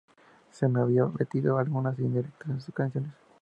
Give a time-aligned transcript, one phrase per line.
[0.61, 3.13] Él me había metido algunas indirectas en sus canciones.